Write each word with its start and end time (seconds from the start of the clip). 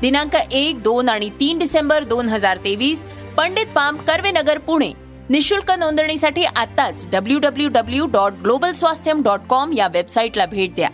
दिनांक 0.00 0.36
एक 0.52 0.82
दोन 0.82 1.08
आणि 1.08 1.30
तीन 1.30 1.58
डिसेंबर 1.58 2.04
दोन 2.04 2.28
हजार 2.28 2.56
तेवीस 2.56 3.06
पंडित 3.36 3.66
पाम 3.66 3.96
कर्वेनगर 3.96 4.58
पुणे. 4.58 4.92
निशुल्क 5.30 5.70
नोंदणीसाठी 5.70 6.44
आताच 6.44 7.06
W 7.12 7.38
W 7.38 7.68
W 7.68 8.06
dot 8.06 8.32
global 8.32 8.72
Swasthyam 8.72 9.22
dot 9.22 9.40
com 9.48 9.72
या 9.72 9.88
वेबसाईटला 9.88 10.46
भेट 10.46 10.74
द्या. 10.74 10.88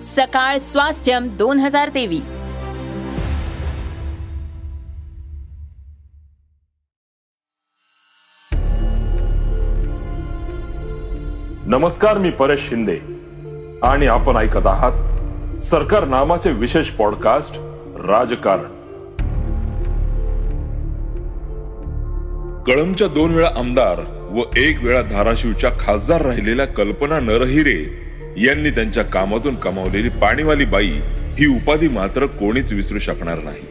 सकाळ 0.00 0.58
स्वास्थ्यम 0.58 1.28
दोन 1.28 1.58
हजार 1.58 1.88
तेवीस. 1.88 2.40
नमस्कार 11.66 12.18
मी 12.18 12.30
परेश 12.30 12.68
शिंदे. 12.68 12.98
आणि 13.82 14.06
आपण 14.06 14.36
ऐकत 14.36 14.66
आहात 14.66 15.60
सरकार 15.60 16.04
नामाचे 16.04 16.52
विशेष 16.52 16.88
पॉडकास्ट 16.88 17.65
राजकारण. 18.06 18.76
कळमच्या 22.64 23.06
दोन 23.06 23.34
वेळा 23.34 23.48
आमदार 23.56 24.00
व 24.30 24.42
एक 24.56 24.82
वेळा 24.82 25.02
धाराशिवच्या 25.02 25.70
खासदार 25.80 26.22
राहिलेल्या 26.22 26.66
कल्पना 26.66 27.20
नरहिरे 27.20 28.06
यांनी 28.36 28.70
त्यांच्या 28.70 29.02
कामातून 29.02 29.54
कमावलेली 29.54 30.08
पाणीवाली 30.08 30.64
बाई 30.64 31.00
ही 31.38 31.46
उपाधी 31.46 31.88
मात्र 31.88 32.26
कोणीच 32.26 32.72
विसरू 32.72 32.98
शकणार 32.98 33.38
नाही. 33.38 33.62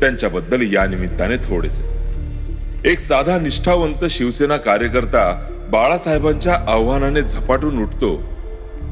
त्यांच्याबद्दल 0.00 0.74
या 0.74 0.86
निमित्ताने 0.86 1.36
थोडेसे. 1.36 1.98
एक 2.90 2.98
साधा 2.98 3.38
निष्ठावंत 3.38 4.04
शिवसेना 4.10 4.56
कार्यकर्ता 4.56 5.48
बाळासाहेबांच्या 5.70 6.54
आव्हानाने 6.54 7.22
झपाटून 7.22 7.82
उठतो 7.82 8.37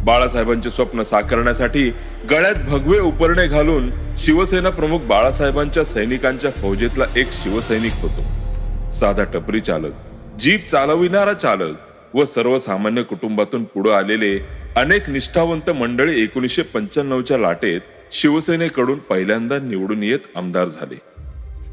बाळासाहेबांचे 0.06 0.70
स्वप्न 0.70 1.02
साकारण्यासाठी 1.02 1.88
गळ्यात 2.30 2.54
भगवे 2.68 2.98
उपरणे 2.98 3.46
घालून 3.46 3.90
शिवसेना 4.16 4.70
प्रमुख 4.70 5.00
बाळासाहेबांच्या 5.00 5.84
सैनिकांच्या 5.84 6.50
फौजेतला 6.50 7.04
एक 7.16 7.32
शिवसैनिक 7.32 7.92
होतो. 7.94 8.90
साधा 8.90 9.24
टपरी 9.24 9.60
चालक 9.60 10.38
जीप 10.38 10.66
चालविणारा 10.68 11.32
चालक 11.32 12.14
व 12.14 12.24
सर्वसामान्य 12.24 13.02
कुटुंबातून 13.02 13.64
पुढे 13.64 13.90
आलेले 13.90 14.38
अनेक 14.76 15.10
निष्ठावंत 15.10 15.70
मंडळी 15.70 16.22
एकोणीसशे 16.22 16.62
पंच्याण्णवच्या 16.62 17.38
लाटेत 17.38 17.80
शिवसेनेकडून 18.12 18.98
पहिल्यांदा 18.98 19.58
निवडून 19.58 20.02
येत 20.02 20.30
आमदार 20.36 20.68
झाले. 20.68 21.00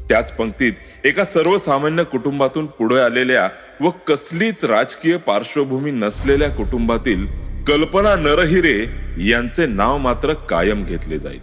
त्याच 0.08 0.32
पंक्तीत 0.32 0.72
एका 1.04 1.24
सर्वसामान्य 1.24 2.04
कुटुंबातून 2.04 2.66
पुढे 2.66 2.98
आलेल्या 3.00 3.48
व 3.80 3.90
कसलीच 4.06 4.64
राजकीय 4.64 5.16
पार्श्वभूमी 5.16 5.90
नसलेल्या 5.90 6.48
कुटुंबातील 6.50 7.26
कल्पना 7.68 8.14
नरहिरे 8.16 8.86
यांचे 9.28 9.66
नाव 9.66 9.98
मात्र 9.98 10.32
कायम 10.32 10.84
घेतले 10.84 11.18
जाईल. 11.18 11.38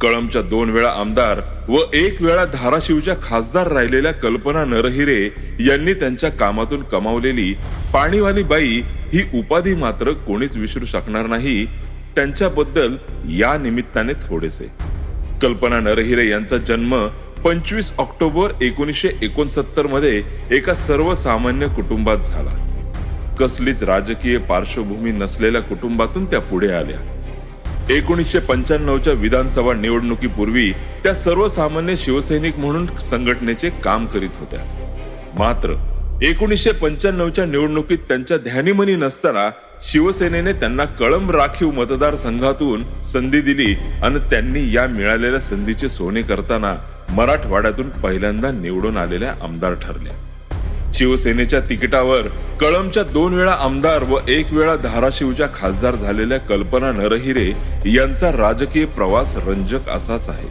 कळमच्या 0.00 0.42
दोन 0.42 0.70
वेळा 0.70 0.90
आमदार 0.90 1.40
व 1.68 1.76
एक 1.94 2.22
वेळा 2.22 2.44
धाराशिवच्या 2.44 3.14
खासदार 3.22 3.72
राहिलेल्या 3.72 4.12
कल्पना 4.12 4.64
नरहिरे 4.64 5.28
यांनी 5.60 5.94
त्यांच्या 5.94 6.30
कामातून 6.30 6.82
कमावलेली 6.82 7.52
पाणीवाली 7.94 8.42
बाई 8.42 8.80
ही 9.12 9.22
उपाधी 9.34 9.74
मात्र 9.74 10.12
कोणीच 10.12 10.56
विसरू 10.56 10.84
शकणार 10.84 11.26
नाही. 11.26 11.66
त्यांच्याबद्दल 12.14 12.96
या 13.28 13.56
निमित्ताने 13.58 14.12
थोडेसे. 14.12 14.70
कल्पना 15.42 15.80
नरहिरे 15.80 16.28
यांचा 16.28 16.56
जन्म 16.56 17.06
पंचवीस 17.44 17.92
ऑक्टोबर 17.98 18.52
एकोणीसशे 18.62 19.08
एकोणसत्तरमध्ये 19.22 20.22
एका 20.50 20.74
सर्वसामान्य 20.74 21.66
कुटुंबात 21.66 22.16
झाला. 22.16 22.67
कसलीच 23.40 23.82
राजकीय 23.82 24.38
पार्श्वभूमी 24.38 25.10
नसलेल्या 25.10 25.60
कुटुंबातून 25.62 26.24
त्या 26.24 26.40
पुढे 26.40 26.72
आल्या. 26.72 26.98
एकोणीसशे 27.90 28.38
पंच्याण्णवच्या 28.38 29.12
विधानसभा 29.12 29.72
निवडणुकीपूर्वी 29.72 30.72
त्या 31.04 31.14
सर्वसामान्य 31.14 31.96
शिवसैनिक 31.96 32.58
म्हणून 32.58 32.86
संघटनेचे 33.00 33.70
काम 33.84 34.06
करीत 34.06 34.36
होत्या. 34.40 34.60
मात्र 35.36 35.74
एकोणीसशे 36.22 36.72
पंच्याण्णवच्या 36.72 37.44
निवडणुकीत 37.46 37.98
त्यांच्या 37.98 38.36
ध्यानीमनी 38.36 38.94
नसताना 38.96 39.48
शिवसेनेने 39.80 40.52
त्यांना 40.52 40.84
कळंब 40.84 41.30
राखीव 41.30 41.70
मतदारसंघातून 41.70 43.02
संधी 43.02 43.40
दिली 43.40 43.74
आणि 44.02 44.18
त्यांनी 44.30 44.74
या 44.74 44.86
मिळालेल्या 44.86 45.40
संधीचे 45.40 45.88
सोने 45.88 46.22
करताना 46.22 46.74
मराठवाड्यातून 47.10 47.88
पहिल्यांदा 47.88 48.50
निवडून 48.50 48.96
आलेल्या 48.96 49.34
आमदार 49.42 49.74
ठरल्या. 49.74 50.27
शिवसेनेच्या 50.94 51.60
तिकिटावर 51.60 52.20
कळमच्या 52.60 53.02
दोन 53.02 53.34
वेळा 53.34 53.52
आमदार 53.52 54.02
व 54.02 54.18
एक 54.28 54.52
वेळा 54.52 54.76
धाराशिवच्या 54.76 55.46
खासदार 55.54 55.94
झालेल्या 55.94 56.38
कल्पना 56.38 56.92
नरहिरे 56.92 57.52
यांचा 57.94 58.32
राजकीय 58.32 58.84
प्रवास 58.84 59.36
रंजक 59.36 59.88
असाच 59.88 60.28
आहे. 60.28 60.48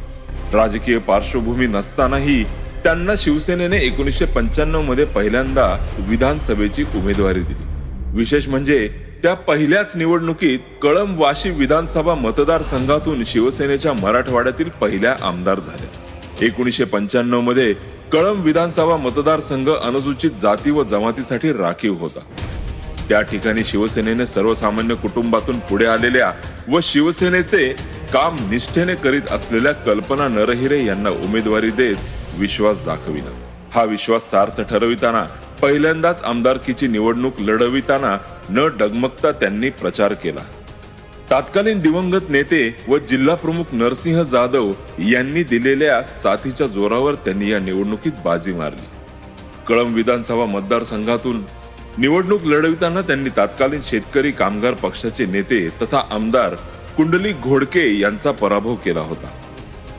राजकीय 0.53 0.97
पार्श्वभूमी 0.97 1.67
नसतानाही 1.67 2.43
त्यांना 2.83 3.13
शिवसेनेने 3.17 3.77
एकोणीसशे 3.77 4.25
पंच्याण्णवमध्ये 4.25 5.05
पहिल्यांदा 5.05 5.87
विधानसभेची 5.99 6.83
उमेदवारी 6.95 7.39
दिली. 7.39 7.65
विशेष 8.17 8.47
म्हणजे 8.47 8.89
त्या 9.23 9.33
पहिल्याच 9.33 9.95
निवडणुकीत 9.95 10.59
कळम 10.81 11.19
वाशी 11.19 11.49
विधानसभा 11.49 12.13
मतदारसंघातून 12.13 13.23
शिवसेनेच्या 13.25 13.93
मराठवाड्यातील 13.93 14.69
पहिल्या 14.69 15.15
आमदार 15.21 15.59
झाल्या. 15.59 15.87
एकोणीसशे 16.45 16.83
पंच्याण्णवमध्ये 16.83 17.73
कळम 18.13 18.41
विधानसभा 18.41 18.95
मतदारसंघ 18.97 19.69
अनुसूचित 19.69 20.31
जाती 20.41 20.71
व 20.71 20.83
जमातीसाठी 20.83 21.51
राखीव 21.53 21.93
होता. 21.93 22.19
त्या 23.09 23.21
ठिकाणी 23.21 23.63
शिवसेनेने 23.63 24.25
सर्वसामान्य 24.25 24.95
कुटुंबातून 24.95 25.59
पुढे 25.59 25.85
आलेल्या 25.85 26.31
व 26.69 26.79
शिवसेनेचे 26.83 27.67
काम 28.13 28.35
निष्ठेने 28.49 28.95
करीत 28.95 29.31
असलेल्या 29.31 29.71
कल्पना 29.71 30.27
नरहिरे 30.27 30.85
यांना 30.85 31.09
उमेदवारी 31.09 31.71
देत 31.71 31.95
विश्वास 32.37 32.85
दाखविला. 32.85 33.31
हा 33.73 33.83
विश्वास 33.83 34.31
सार्थ 34.31 34.61
ठरविताना 34.61 35.25
पहिल्यांदाच 35.61 36.23
आमदारकीची 36.23 36.87
निवडणूक 36.87 37.41
लढविताना 37.41 38.17
न 38.49 38.67
डगमगता 38.79 39.31
त्यांनी 39.31 39.69
प्रचार 39.69 40.13
केला. 40.13 40.41
तत्कालीन 41.31 41.79
दिवंगत 41.79 42.29
नेते 42.29 42.75
व 42.87 42.97
जिल्हा 42.97 43.35
प्रमुख 43.35 43.63
नरसिंह 43.73 44.23
जाधव 44.23 44.71
यांनी 44.99 45.43
दिलेल्या 45.43 46.03
साथीच्या 46.03 46.67
जोरावर 46.67 47.13
त्यांनी 47.13 47.51
या 47.51 47.59
निवडणुकीत 47.59 48.11
बाजी 48.25 48.53
मारली. 48.53 48.85
कळम 49.67 49.93
विधानसभा 49.93 50.45
मतदारसंघातून 50.45 51.43
निवडणूक 51.97 52.45
लढविताना 52.45 53.01
त्यांनी 53.01 53.29
तत्कालीन 53.29 53.79
शेतकरी 53.83 54.31
कामगार 54.31 54.73
पक्षाचे 54.73 55.25
नेते 55.25 55.67
तथा 55.81 56.07
आमदार 56.11 56.55
कुंडली 56.97 57.33
घोडके 57.33 57.99
यांचा 57.99 58.31
पराभव 58.31 58.75
केला 58.75 58.99
होता. 58.99 59.27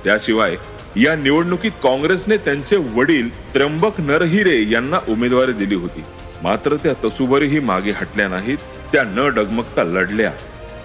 त्याशिवाय 0.05 0.57
या 0.97 1.17
निवडणुकीत 1.17 1.73
काँग्रेसने 1.83 2.37
त्यांचे 2.37 2.77
वडील 2.77 3.55
त्र्यंबक 3.55 4.01
नरहिरे 4.01 4.65
यांना 4.71 4.99
उमेदवारी 5.09 5.53
दिली 5.53 5.75
होती. 5.75 6.05
मात्र 6.43 6.77
त्या 6.77 6.95
तसुभरीही 7.05 7.61
मागे 7.61 7.91
हटल्या 7.91 8.29
नाहीत 8.29 8.59
त्या 8.93 9.03
न 9.05 9.29
डगमगता 9.29 9.85
लढल्या. 9.85 10.33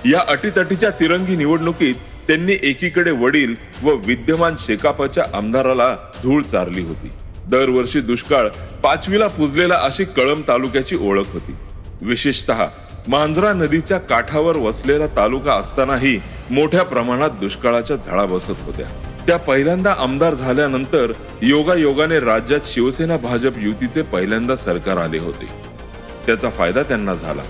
या 0.05 0.21
अटीतटीच्या 0.27 0.89
तिरंगी 0.89 1.35
निवडणुकीत 1.35 1.95
त्यांनी 2.27 2.53
एकीकडे 2.63 3.11
वडील 3.11 3.55
व 3.83 3.91
विद्यमान 3.91 4.55
शेकापाच्या 4.59 5.23
आमदाराला 5.33 5.95
धूळ 6.23 6.41
चारली 6.41 6.81
होती. 6.81 7.11
दरवर्षी 7.47 8.01
दुष्काळ 8.01 8.47
पाचवीला 8.83 9.27
पुजलेला 9.27 9.75
अशी 9.75 10.03
कळम 10.03 10.41
तालुक्याची 10.47 10.95
ओळख 10.95 11.25
होती. 11.33 11.55
विशेषतः 12.01 12.65
मांजरा 13.07 13.53
नदीच्या 13.53 13.97
काठावर 13.97 14.57
वसलेला 14.57 15.07
तालुका 15.07 15.53
असतानाही 15.53 16.19
मोठ्या 16.49 16.83
प्रमाणात 16.83 17.29
दुष्काळाच्या 17.29 17.95
झाडा 17.95 18.25
बसत 18.25 18.61
होत्या. 18.65 18.85
त्या 19.27 19.37
पहिल्यांदा 19.37 19.95
आमदार 19.97 20.33
झाल्यानंतर 20.33 21.11
योगा 21.41 21.73
योगाने 21.73 22.19
राज्यात 22.19 22.59
शिवसेना 22.63 23.17
भाजप 23.17 23.53
युतीचे 23.57 24.01
पहिल्यांदा 24.01 24.55
सरकार 24.55 24.97
आले 24.97 25.17
होते. 25.17 25.45
त्याचा 26.25 26.49
फायदा 26.49 26.83
त्यांना 26.83 27.13
झाला. 27.13 27.43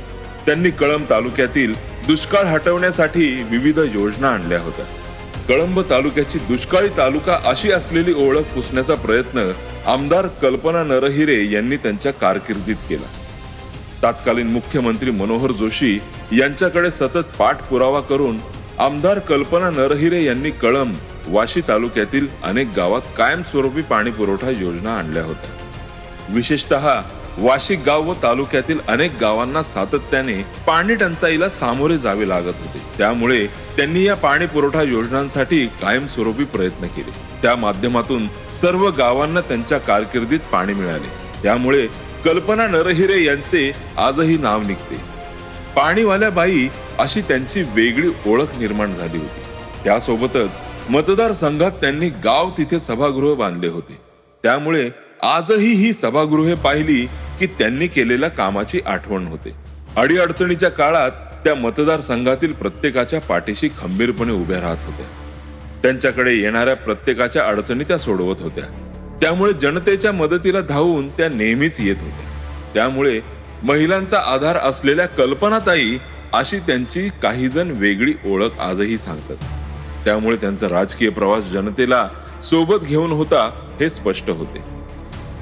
त्यांनी 0.45 0.69
कळम 0.69 1.03
तालुक्यातील 1.09 1.92
दुष्काळ 2.07 2.43
हटवण्यासाठी 2.43 3.43
विविध 3.43 3.79
योजना 3.93 4.29
आणल्या 4.29 4.59
होत्या. 4.59 4.85
कळंब 5.47 5.79
तालुक्याची 5.89 6.39
दुष्काळी 6.39 6.87
तालुका 6.97 7.39
अशी 7.45 7.71
असलेली 7.71 8.13
ओळख 8.13 8.53
पुसण्याचा 8.55 8.95
प्रयत्न 8.95 9.51
आमदार 9.85 10.27
कल्पना 10.27 10.83
नरहिरे 10.83 11.51
यांनी 11.51 11.77
त्यांच्या 11.77 12.13
कारकिर्दीत 12.13 12.75
केला. 12.89 13.07
तत्कालीन 14.03 14.47
मुख्यमंत्री 14.47 15.11
मनोहर 15.11 15.51
जोशी 15.51 15.99
यांच्याकडे 16.31 16.91
सतत 16.91 17.31
पाठपुरावा 17.39 18.01
करून 18.01 18.37
आमदार 18.79 19.19
कल्पना 19.19 19.69
नरहिरे 19.69 20.23
यांनी 20.23 20.51
कळंब 20.51 20.95
वाशी 21.27 21.61
तालुक्यातील 21.67 22.27
अनेक 22.43 22.67
गावात 22.75 23.01
कायमस्वरूपी 23.17 23.81
पाणी 23.81 24.11
पुरवठा 24.11 24.49
योजना 24.49 24.97
आणल्या 24.97 25.23
होत्या. 25.23 25.51
विशेषतः 26.29 27.01
वाशिक 27.37 27.79
गाव 27.85 28.09
व 28.09 28.13
तालुक्यातील 28.23 28.79
अनेक 28.87 29.11
गावांना 29.21 29.63
सातत्याने 29.63 30.33
पाणी 30.67 30.95
टंचाईला 30.95 31.49
सामोरे 31.49 31.97
जावे 31.97 32.29
लागत 32.29 32.45
होते. 32.45 32.81
त्यामुळे 32.97 33.47
त्यांनी 33.47 34.03
या 34.03 34.15
पाणी 34.15 34.45
पुरवठा 34.45 34.81
योजनांसाठी 34.81 35.65
कायमस्वरूपी 35.65 36.43
प्रयत्न 36.43 36.87
केले. 36.87 37.11
त्या 37.41 37.55
माध्यमातून 37.55 38.27
सर्व 38.61 38.89
गावांना 38.89 39.41
त्यांच्या 39.41 39.77
कारकिर्दीत 39.77 40.39
पाणी 40.39 40.73
मिळाले. 40.73 41.41
त्यामुळे 41.43 41.87
कल्पना 42.25 42.67
नरहिरे 42.67 43.23
यांचे 43.23 43.71
आजही 43.97 44.37
नाव 44.37 44.61
निघते. 44.61 44.95
पाणीवाल्या 45.75 46.29
बाई 46.29 46.67
अशी 46.99 47.21
त्यांची 47.21 47.61
वेगळी 47.61 48.09
ओळख 48.25 48.57
निर्माण 48.59 48.95
झाली 48.95 49.17
होती. 49.17 49.41
त्यासोबतच 49.83 50.49
मतदारसंघात 50.89 51.71
त्यांनी 51.71 52.09
गाव 52.09 52.49
तिथे 52.57 52.79
सभागृह 52.79 53.35
बांधले 53.35 53.67
होते. 53.67 53.97
त्यामुळे 54.43 54.89
आजही 55.23 55.73
ही 55.73 55.93
सभागृहे 55.93 56.53
पाहिली 56.53 57.05
की 57.39 57.45
त्यांनी 57.45 57.87
केलेल्या 57.87 58.29
कामाची 58.29 58.79
आठवण 58.85 59.27
होते. 59.27 59.53
अडीअडचणीच्या 59.97 60.69
काळात 60.69 61.11
त्या 61.43 61.55
मतदारसंघातील 61.55 62.51
प्रत्येकाच्या 62.51 63.21
पाठीशी 63.21 63.67
खंबीरपणे 63.67 64.33
उभ्या 64.33 64.61
राहत 64.61 64.83
होत्या. 64.85 65.05
त्यांच्याकडे 65.83 66.35
येणाऱ्या 66.35 66.75
प्रत्येकाच्या 66.75 67.45
अडचणी 67.45 67.83
त्या 67.83 67.97
सोडवत 67.97 68.35
होत्या. 68.39 68.63
त्यामुळे 69.21 69.53
जनतेच्या 69.53 70.11
मदतीला 70.11 70.61
धावून 70.61 71.09
त्या 71.09 71.29
नेहमीच 71.29 71.79
येत 71.79 71.95
होत्या. 71.95 72.25
त्यामुळे 72.73 73.19
महिलांचा 73.63 74.19
आधार 74.19 74.57
असलेल्या 74.57 75.05
कल्पनाताई 75.05 75.97
अशी 76.33 76.59
त्यांची 76.59 77.09
काही 77.21 77.47
जण 77.47 77.71
वेगळी 77.71 78.13
ओळख 78.25 78.59
आजही 78.59 78.97
सांगतात. 78.97 79.35
त्यामुळे 80.05 80.37
त्यांचा 80.37 80.69
राजकीय 80.69 81.09
प्रवास 81.09 81.51
जनतेला 81.51 82.09
सोबत 82.41 82.83
घेऊन 82.83 83.11
होता 83.11 83.49
हे 83.79 83.89
स्पष्ट 83.89 84.29
होते. 84.29 84.72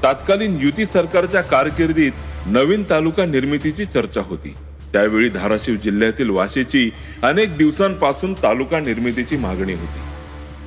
तत्कालीन 0.03 0.57
युती 0.61 0.85
सरकारच्या 0.85 1.41
कारकिर्दीत 1.41 2.11
नवीन 2.45 2.83
तालुका 2.89 3.25
निर्मितीची 3.25 3.85
चर्चा 3.85 4.21
होती. 4.25 4.55
त्यावेळी 4.93 5.29
धाराशिव 5.29 5.75
जिल्ह्यातील 5.75 6.29
वाशीची 6.29 6.89
अनेक 7.23 7.57
दिवसांपासून 7.57 8.33
तालुका 8.33 8.79
निर्मितीची 8.79 9.37
मागणी 9.37 9.73
होती. 9.73 9.99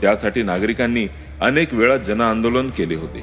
त्यासाठी 0.02 0.42
नागरिकांनी 0.42 1.06
अनेक 1.40 1.74
वेळा 1.74 1.96
जनआंदोलन 1.96 2.70
केले 2.70 2.94
होते. 2.94 3.20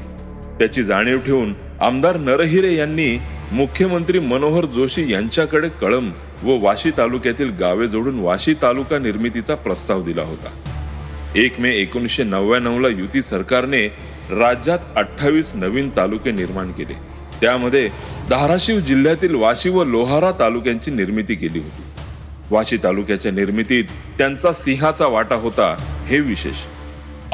त्याची 0.59 0.83
जाणीव 0.83 1.19
ठेवून 1.19 1.53
आमदार 1.81 2.17
नरहिरे 2.17 2.75
यांनी 2.75 3.19
मुख्यमंत्री 3.51 4.19
मनोहर 4.19 4.65
जोशी 4.65 5.11
यांच्याकडे 5.13 5.69
कळम 5.69 6.11
व 6.43 6.65
वाशी 6.65 6.91
तालुक्यातील 6.97 7.49
गावे 7.49 7.87
जोडून 7.87 8.19
वाशी 8.19 8.53
तालुका 8.53 8.97
निर्मितीचा 8.97 9.55
प्रस्ताव 9.55 10.03
दिला 10.03 10.21
होता. 10.21 10.49
एक 11.35 11.59
मे 11.59 11.75
एकोणीसशे 11.75 12.23
नव्याण्णव 12.23 12.79
ला 12.79 12.87
युती 12.87 13.21
सरकारने 13.21 14.10
राज्यात 14.29 14.79
अठ्ठावीस 14.95 15.51
नवीन 15.55 15.89
तालुके 15.89 16.31
निर्माण 16.31 16.71
केले. 16.71 16.93
त्यामध्ये 17.41 17.89
धाराशिव 18.29 18.79
जिल्ह्यातील 18.79 19.35
वाशी 19.35 19.69
व 19.69 19.83
लोहारा 19.83 20.31
तालुक्यांची 20.31 20.91
निर्मिती 20.91 21.35
केली 21.35 21.59
होती. 21.59 21.83
वाशी 22.51 22.77
तालुक्याच्या 22.77 23.31
निर्मितीत 23.31 23.83
त्यांचा 24.17 24.53
सिंहाचा 24.53 25.07
वाटा 25.07 25.35
होता 25.35 25.75
हे 26.07 26.19
विशेष. 26.19 26.55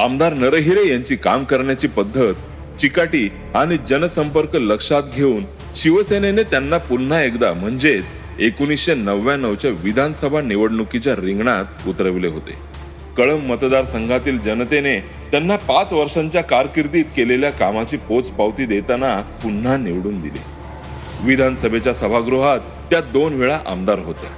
आमदार 0.00 0.34
नरहिरे 0.34 0.88
यांची 0.88 1.16
काम 1.16 1.44
करण्याची 1.44 1.86
पद्धत 1.86 2.78
चिकाटी 2.78 3.28
आणि 3.54 3.76
जनसंपर्क 3.88 4.56
लक्षात 4.56 5.02
घेऊन 5.16 5.44
शिवसेनेने 5.74 6.42
त्यांना 6.42 6.78
पुन्हा 6.78 7.22
एकदा 7.22 7.52
म्हणजेच 7.52 8.04
एकोणीसशे 8.38 8.94
नव्याण्णवच्या 8.94 9.70
विधानसभा 9.70 10.40
निवडणुकीच्या 10.40 11.16
रिंगणात 11.16 11.88
उतरविले 11.88 12.28
होते. 12.28 12.77
कळंब 13.18 13.52
मतदारसंघातील 13.52 14.38
जनतेने 14.38 15.00
त्यांना 15.00 15.56
पाच 15.56 15.92
वर्षांच्या 15.92 16.42
कारकिर्दीत 16.42 17.04
केलेल्या 17.04 17.50
कामाची 17.50 17.96
पोचपावती 17.96 18.66
देताना 18.66 19.20
पुन्हा 19.20 19.76
निवडून 19.76 20.20
दिली. 20.20 20.40
विधानसभेच्या 21.22 21.94
सभागृहात 21.94 22.58
त्या 22.90 23.00
दोन 23.00 23.34
वेळा 23.34 23.58
आमदार 23.66 23.98
होत्या. 23.98 24.30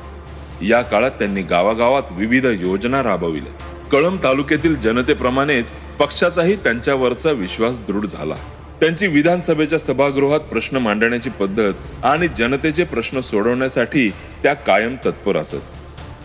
या 0.67 0.83
काळात 0.83 1.11
त्यांनी 1.11 1.43
गावागावात 1.43 2.03
विविध 2.11 2.47
योजना 2.47 3.03
राबविल्या. 3.03 3.53
कळंब 3.93 4.23
तालुक्यातील 4.23 4.81
जनतेप्रमाणेच 4.81 5.71
पक्षाचाही 5.99 6.57
त्यांच्यावरचा 6.57 7.31
विश्वास 7.31 7.79
दृढ 7.79 8.07
झाला. 8.07 8.35
त्यांची 8.81 9.07
विधानसभेच्या 9.07 9.79
सभागृहात 9.79 10.41
प्रश्न 10.41 10.77
मांडण्याची 10.77 11.31
पद्धत 11.31 12.05
आणि 12.05 12.29
जनतेचे 12.39 12.85
प्रश्न 12.85 13.21
सोडवण्यासाठी 13.21 14.11
त्या 14.43 14.55
कायम 14.55 14.97
तत्पर 15.07 15.37
असत. 15.37 15.57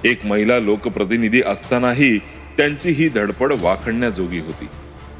एक 0.03 0.25
महिला 0.25 0.59
लोकप्रतिनिधी 0.59 1.41
असतानाही 1.47 2.19
त्यांची 2.57 2.89
ही 2.89 3.09
धडपड 3.09 3.53
वाखणण्याजोगी 3.61 4.39
होती. 4.39 4.67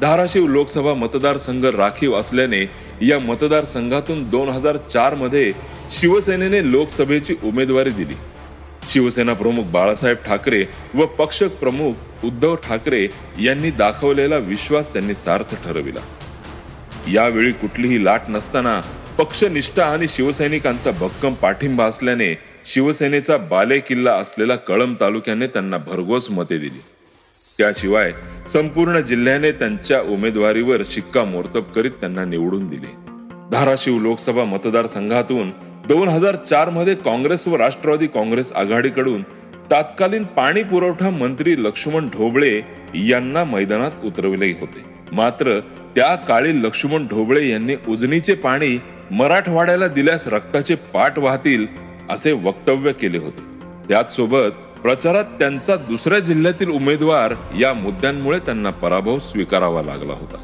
धाराशिव 0.00 0.46
लोकसभा 0.46 0.94
मतदारसंघ 0.94 1.64
राखीव 1.64 2.14
असल्याने 2.14 2.64
या 3.02 3.18
मतदारसंघातून 3.18 4.28
दोन 4.30 4.48
हजार 4.48 4.76
चारमध्ये 4.76 5.52
शिवसेनेने 5.90 6.70
लोकसभेची 6.72 7.34
उमेदवारी 7.44 7.90
दिली. 7.90 8.14
शिवसेना 8.86 9.32
प्रमुख 9.32 9.64
बाळासाहेब 9.64 10.16
ठाकरे 10.26 10.64
व 10.94 11.06
पक्ष 11.18 11.42
प्रमुख 11.60 12.24
उद्धव 12.24 12.54
ठाकरे 12.54 13.06
यांनी 13.40 13.70
दाखवलेला 13.70 14.36
विश्वास 14.36 14.92
त्यांनी 14.92 15.14
सार्थ 15.14 15.54
ठरविला. 15.64 16.00
यावेळी 17.12 17.52
कुठलीही 17.52 18.04
लाट 18.04 18.28
नसताना 18.28 18.80
पक्षनिष्ठा 19.18 19.84
आणि 19.84 20.06
शिवसैनिकांचा 20.08 20.90
भक्कम 20.90 21.34
पाठिंबा 21.34 21.84
असल्याने 21.84 22.32
शिवसेनेचा 22.64 23.36
बाले 23.36 23.78
किल्ला 23.78 24.14
असलेला 24.14 24.56
कळंब 24.56 24.96
तालुक्याने 25.00 25.46
त्यांना 25.46 25.78
भरघोस 25.78 26.30
मते 26.30 26.58
दिली. 26.58 26.80
त्याशिवाय 27.58 28.12
संपूर्ण 28.48 29.00
जिल्ह्याने 29.00 29.50
त्यांच्या 29.52 30.00
उमेदवारीवर 30.00 30.82
शिक्कामोर्तब 30.90 31.62
करीत 31.62 31.90
त्यांना 31.90 32.24
निवडून 32.24 32.68
दिले. 32.68 32.94
धाराशिव 33.52 33.98
लोकसभा 33.98 34.44
मतदारसंघातून 34.44 35.50
दोन 35.88 36.08
हजार 36.08 36.34
चारमध्ये 36.34 36.94
काँग्रेस 36.94 37.48
व 37.48 37.56
राष्ट्रवादी 37.56 38.06
काँग्रेस 38.06 38.52
आघाडीकडून 38.52 39.22
तात्कालीन 39.70 40.24
पाणी 40.24 40.62
पुरवठा 40.62 41.10
मंत्री 41.10 41.64
लक्ष्मण 41.64 42.08
ढोबळे 42.08 42.60
यांना 42.94 43.44
मैदानात 43.44 44.04
उतरविले 44.04 44.50
होते. 44.60 44.84
मात्र 45.12 45.58
त्या 45.94 46.14
काळी 46.14 46.62
लक्ष्मण 46.62 47.06
ढोबळे 47.06 47.48
यांनी 47.48 47.74
उजनीचे 47.88 48.34
पाणी 48.34 48.80
मराठवाड्याला 49.10 49.86
दिल्यास 49.88 50.28
रक्ताचे 50.28 50.74
पाठ 50.74 51.18
वाहतील 51.18 51.66
असे 52.10 52.32
वक्तव्य 52.32 52.92
केले 52.92 53.18
होते. 53.18 53.40
त्याचसोबत 53.88 54.62
प्रचारात 54.82 55.24
त्यांचा 55.24 55.76
दुसऱ्या 55.76 56.18
जिल्ह्यातील 56.18 56.70
उमेदवार 56.70 57.34
या 57.60 57.72
मुद्द्यांमुळे 57.72 58.38
त्यांना 58.38 58.70
पराभव 58.70 59.18
स्वीकारावा 59.18 59.82
लागला 59.82 60.12
होता. 60.12 60.42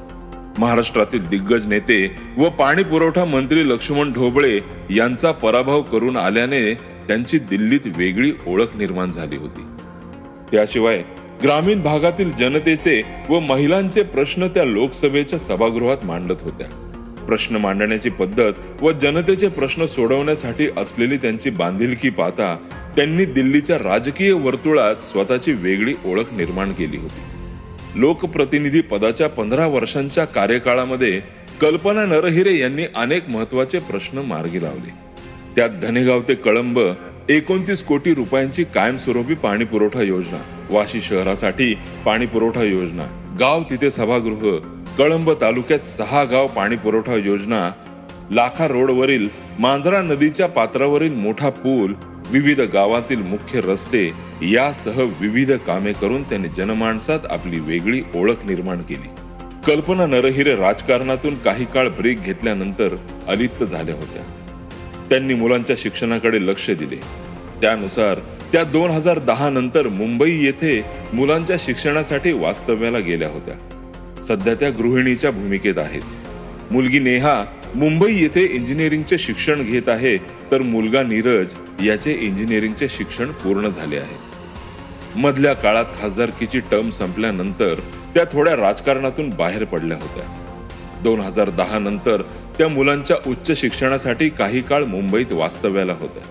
महाराष्ट्रातील 0.59 1.27
दिग्गज 1.27 1.67
नेते 1.67 2.17
व 2.39 2.49
पाणी 2.49 2.83
पुरवठा 2.83 3.25
मंत्री 3.25 3.69
लक्ष्मण 3.69 4.13
ढोबळे 4.13 4.61
यांचा 4.91 5.33
पराभव 5.33 5.83
करून 5.83 6.17
आल्याने 6.17 6.75
त्यांची 7.09 7.39
दिल्लीत 7.39 7.81
वेगळी 7.87 8.33
ओळख 8.47 8.77
निर्माण 8.77 9.11
झाली 9.11 9.37
होती. 9.37 9.63
त्याशिवाय 10.53 11.03
ग्रामीण 11.43 11.83
भागातील 11.83 12.33
जनतेचे 12.37 13.03
व 13.29 13.41
महिलांचे 13.41 14.03
प्रश्न 14.03 14.47
त्या 14.47 14.65
लोकसभेच्या 14.65 15.39
सभागृहात 15.39 16.05
मांडत 16.05 16.43
होत्या. 16.43 16.82
प्रश्न 17.27 17.57
मांडण्याची 17.57 18.11
पद्धत 18.11 18.83
व 18.83 18.93
जनतेचे 18.93 19.49
प्रश्न 19.49 19.87
सोडवण्यासाठी 19.87 20.69
असलेली 20.77 21.17
त्यांची 21.17 21.51
बांधिलकी 21.51 22.11
पाहता 22.11 22.57
त्यांनी 22.97 23.25
दिल्लीच्या 23.25 23.79
राजकीय 23.79 24.33
वर्तुळात 24.33 25.03
स्वतःची 25.03 25.53
वेगळी 25.53 25.95
ओळख 26.05 26.33
निर्माण 26.33 26.73
केली 26.73 26.97
होती. 26.97 28.01
लोकप्रतिनिधी 28.01 28.81
पदाच्या 28.81 29.29
पंधरा 29.29 29.67
वर्षांच्या 29.67 30.25
कार्यकाळामध्ये 30.25 31.21
कल्पना 31.61 32.05
नरहिरे 32.07 32.59
यांनी 32.59 32.85
अनेक 32.95 33.29
महत्त्वाचे 33.29 33.79
प्रश्न 33.79 34.19
मार्गी 34.19 34.63
लावले. 34.63 34.93
त्यात 35.57 35.71
धनेगाव 35.83 36.21
ते 36.29 36.35
कळंब 36.35 36.81
एकोणतीस 37.29 37.83
कोटी 37.83 38.15
रुपयांची 38.15 38.65
कायमस्वरूपी 38.65 39.35
पाणी 39.35 39.65
पुरवठा 39.65 40.03
योजना 40.03 40.41
वाशी 40.71 41.01
शहरासाठी 41.01 41.75
पाणी 42.07 42.27
पुरवठा 42.27 42.63
योजना 42.63 43.07
गाव 43.41 43.63
तिथे 43.71 43.91
सभागृह 43.91 44.59
कळंब 44.99 45.31
तालुक्यात 45.31 45.79
सहा 45.79 46.25
गाव 46.25 46.47
पाणी 46.47 46.77
पुरवठा 46.77 47.15
योजना 47.15 47.73
लाखा 48.31 48.69
रोडवरील 48.69 49.29
मांजरा 49.59 50.03
नदीच्या 50.03 50.47
पात्रावरील 50.49 51.15
मोठा 51.15 51.51
पूल 51.51 51.95
विविध 52.31 52.61
गावातील 52.61 53.23
मुख्य 53.23 53.61
रस्ते 53.61 54.13
यासह 54.43 55.03
विविध 55.21 55.53
कामे 55.53 55.93
करून 55.93 56.23
त्यांनी 56.23 56.49
जनमानसात 56.49 57.19
आपली 57.31 57.61
वेगळी 57.61 58.03
ओळख 58.15 58.45
निर्माण 58.45 58.83
केली. 58.83 59.09
कल्पना 59.67 60.07
नरहिरे 60.07 60.57
राजकारणातून 60.57 61.35
काही 61.35 61.65
काळ 61.65 61.89
ब्रेक 61.89 62.23
घेतल्यानंतर 62.23 62.97
अलिप्त 63.29 63.65
झाल्या 63.65 63.95
होत्या. 63.95 64.23
त्यांनी 65.11 65.35
मुलांच्या 65.35 65.77
शिक्षणाकडे 65.79 66.47
लक्ष 66.47 66.71
दिले. 66.71 66.97
त्यानुसार 67.61 68.19
त्या 68.53 68.65
दोन 68.65 68.91
हजार 68.91 69.19
दहा 69.19 69.51
नंतर 69.51 69.89
मुंबई 69.89 70.45
येथे 70.45 70.85
मुलांच्या 71.13 71.57
शिक्षणासाठी 71.59 72.33
वास्तव्याला 72.33 72.99
गेल्या 72.99 73.29
होत्या. 73.29 73.55
सध्या 74.23 74.55
त्या 74.55 74.71
गृहिणीच्या 74.71 75.31
भूमिकेत 75.31 75.79
आहेत. 75.79 76.03
मुलगी 76.71 76.99
नेहा 76.99 77.45
मुंबई 77.75 78.15
येथे 78.15 78.45
इंजिनिअरिंगचे 78.45 79.19
शिक्षण 79.19 79.63
घेत 79.63 79.89
आहे 79.89 80.17
तर 80.51 80.63
मुलगा 80.63 81.03
नीरज 81.03 81.55
याचे 81.85 82.13
इंजिनिअरिंगचे 82.13 82.89
शिक्षण 82.89 83.27
पूर्ण 83.27 83.69
झाले 83.69 83.97
आहे. 83.97 84.33
मधल्या 85.17 85.53
काळात 85.53 85.85
खासदारकीची 86.01 86.61
टर्म 86.61 86.91
संपल्यानंतर 86.91 87.75
त्या 88.15 88.25
थोड्या 88.33 88.57
राजकारणातून 88.57 89.31
बाहेर 89.31 89.65
पडल्या 89.65 89.97
होत्या. 89.97 90.25
दोन 91.03 91.21
हजार 91.21 91.51
दहा 91.51 91.79
नंतर 91.79 92.23
त्या 92.59 92.69
मुलांच्या 92.69 93.17
उच्च 93.27 93.61
शिक्षणासाठी 93.61 94.29
काही 94.29 94.63
काळ 94.63 94.85
मुंबईत 94.85 95.33
वास्तव्याला 95.33 95.93
होत्या. 95.93 96.25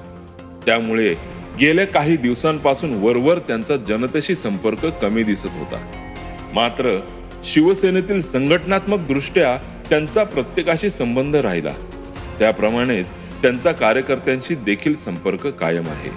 त्यामुळे 0.65 1.13
गेल्या 1.60 1.86
काही 1.86 2.17
दिवसांपासून 2.17 2.93
वरवर 2.93 3.38
त्यांचा 3.38 3.75
जनतेशी 3.75 4.36
संपर्क 4.36 4.86
कमी 4.86 5.24
दिसत 5.24 5.48
होता. 5.48 6.07
मात्र 6.53 7.00
शिवसेनेतील 7.43 8.21
संघटनात्मक 8.21 9.00
दृष्ट्या 9.00 9.57
त्यांचा 9.89 10.24
प्रत्येकाशी 10.24 10.89
संबंध 10.89 11.36
राहिला. 11.36 11.71
त्याप्रमाणेच 12.39 13.12
त्यांचा 13.12 13.71
कार्यकर्त्यांशी 13.71 14.55
देखील 14.55 14.95
संपर्क 14.95 15.48
कायम 15.48 15.88
आहे. 15.88 16.10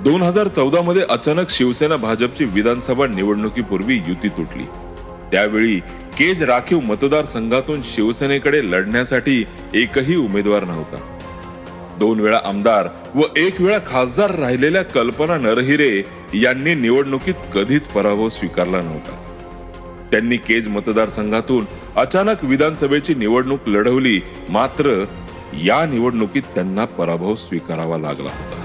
दोन 0.00 0.22
हजार 0.22 0.48
चौदा 0.48 0.80
मध्ये 0.80 1.02
अचानक 1.10 1.50
शिवसेना 1.50 1.96
भाजपची 1.96 2.44
विधानसभा 2.44 3.06
निवडणुकीपूर्वी 3.06 3.96
युती 4.08 4.28
तुटली. 4.28 4.64
त्यावेळी 5.32 5.80
केज 6.18 6.42
राखीव 6.42 6.80
मतदारसंघातून 6.80 7.80
शिवसेनेकडे 7.84 8.70
लढण्यासाठी 8.70 9.44
एकही 9.74 10.16
उमेदवार 10.16 10.64
नव्हता. 10.64 11.16
दोन 11.98 12.20
वेळा 12.20 12.40
आमदार 12.44 12.88
व 13.14 13.20
एक 13.36 13.60
वेळा 13.60 13.78
खासदार 13.86 14.30
राहिलेल्या 14.30 14.82
कल्पना 14.82 15.38
नरहिरे 15.38 16.02
यांनी 16.34 16.74
निवडणुकीत 16.74 17.34
कधीच 17.54 17.86
पराभव 17.86 18.28
स्वीकारला 18.28 18.80
नव्हता. 18.80 19.29
त्यांनी 20.10 20.36
केज 20.36 20.68
मतदारसंघातून 20.68 21.64
अचानक 21.96 22.44
विधानसभेची 22.44 23.14
निवडणूक 23.14 23.68
लढवली. 23.68 24.20
मात्र 24.48 25.04
या 25.64 25.86
निवडणुकीत 25.86 26.42
त्यांना 26.54 26.84
पराभव 26.84 27.34
स्वीकारावा 27.34 27.98
लागला 27.98 28.30
होता. 28.30 28.59